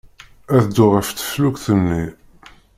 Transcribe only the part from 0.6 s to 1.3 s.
dduɣ ɣef